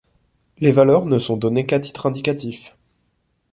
[0.57, 2.75] Les valeurs ne sont données qu'à titre indicatif.